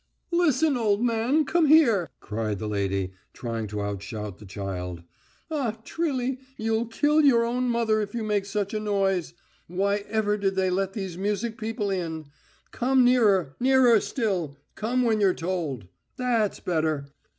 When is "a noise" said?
8.73-9.35